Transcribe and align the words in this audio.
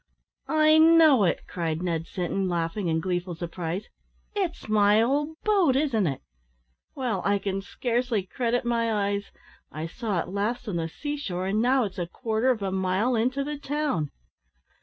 "I 0.47 0.79
know 0.79 1.25
it!" 1.25 1.41
cried 1.47 1.83
Ned 1.83 2.07
Sinton, 2.07 2.49
laughing 2.49 2.87
in 2.87 3.01
gleeful 3.01 3.35
surprise; 3.35 3.85
"it's 4.33 4.67
my 4.67 4.99
old 4.99 5.37
boat, 5.43 5.75
isn't 5.75 6.07
it? 6.07 6.21
Well, 6.95 7.21
I 7.23 7.37
can 7.37 7.61
scarcely 7.61 8.23
credit 8.23 8.65
my 8.65 8.91
eyes! 8.91 9.25
I 9.71 9.85
saw 9.85 10.17
it 10.19 10.29
last 10.29 10.67
on 10.67 10.77
the 10.77 10.89
sea 10.89 11.17
shore, 11.17 11.45
and 11.45 11.61
now 11.61 11.83
it's 11.83 11.99
a 11.99 12.07
quarter 12.07 12.49
of 12.49 12.63
a 12.63 12.71
mile 12.71 13.15
into 13.15 13.43
the 13.43 13.59
town!" 13.59 14.09